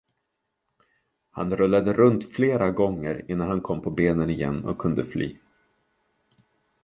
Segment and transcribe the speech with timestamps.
[1.31, 5.39] Han rullade runt flera gånger, innan han kom på benen igen och kunde fly.